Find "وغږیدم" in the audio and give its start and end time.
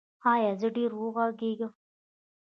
0.95-1.71